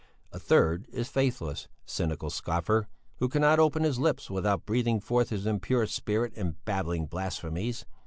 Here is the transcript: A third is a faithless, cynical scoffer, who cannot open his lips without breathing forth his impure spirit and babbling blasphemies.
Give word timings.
A 0.31 0.39
third 0.39 0.87
is 0.91 1.07
a 1.09 1.11
faithless, 1.11 1.67
cynical 1.85 2.31
scoffer, 2.31 2.87
who 3.17 3.29
cannot 3.29 3.59
open 3.59 3.83
his 3.83 3.99
lips 3.99 4.31
without 4.31 4.65
breathing 4.65 4.99
forth 4.99 5.29
his 5.29 5.45
impure 5.45 5.85
spirit 5.85 6.33
and 6.35 6.55
babbling 6.65 7.05
blasphemies. 7.05 7.85